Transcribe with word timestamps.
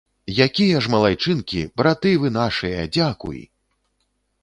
Якія 0.45 0.79
ж 0.85 0.91
малайчынкі, 0.93 1.61
браты 1.81 2.17
вы 2.25 2.35
нашыя, 2.41 2.83
дзякуй! 2.99 3.47